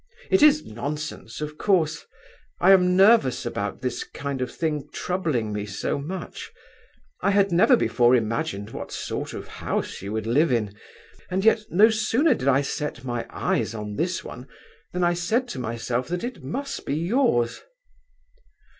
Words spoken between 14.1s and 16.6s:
one than I said to myself that it